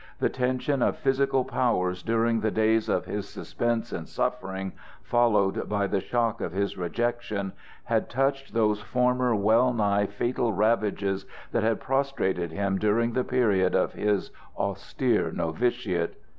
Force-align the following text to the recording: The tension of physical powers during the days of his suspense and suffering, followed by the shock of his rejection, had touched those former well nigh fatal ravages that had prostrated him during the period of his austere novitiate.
The 0.17 0.29
tension 0.29 0.81
of 0.81 0.97
physical 0.97 1.45
powers 1.45 2.01
during 2.01 2.39
the 2.39 2.49
days 2.49 2.89
of 2.89 3.05
his 3.05 3.29
suspense 3.29 3.91
and 3.91 4.07
suffering, 4.09 4.71
followed 5.03 5.69
by 5.69 5.85
the 5.85 6.01
shock 6.01 6.41
of 6.41 6.53
his 6.53 6.75
rejection, 6.75 7.53
had 7.83 8.09
touched 8.09 8.55
those 8.55 8.81
former 8.81 9.35
well 9.35 9.71
nigh 9.73 10.07
fatal 10.07 10.53
ravages 10.53 11.27
that 11.51 11.61
had 11.61 11.81
prostrated 11.81 12.51
him 12.51 12.79
during 12.79 13.13
the 13.13 13.23
period 13.23 13.75
of 13.75 13.93
his 13.93 14.31
austere 14.57 15.31
novitiate. 15.31 16.15